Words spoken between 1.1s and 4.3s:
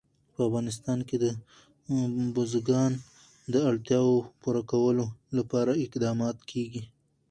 د بزګان د اړتیاوو